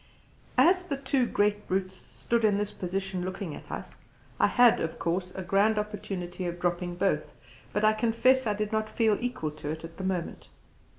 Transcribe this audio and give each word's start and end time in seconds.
As 0.57 0.87
the 0.87 0.97
two 0.97 1.27
great 1.27 1.67
brutes 1.67 1.95
stood 1.95 2.43
in 2.43 2.57
this 2.57 2.71
position 2.71 3.23
looking 3.23 3.53
at 3.53 3.69
us, 3.71 4.01
I 4.39 4.47
had, 4.47 4.79
of 4.79 4.97
course, 4.97 5.29
a 5.35 5.43
grand 5.43 5.77
opportunity 5.77 6.47
of 6.47 6.59
dropping 6.59 6.95
both, 6.95 7.35
but 7.71 7.85
I 7.85 7.93
confess 7.93 8.47
I 8.47 8.55
did 8.55 8.71
not 8.71 8.89
feel 8.89 9.15
equal 9.21 9.51
to 9.51 9.69
it 9.69 9.83
at 9.83 9.97
the 9.97 10.03
moment. 10.03 10.47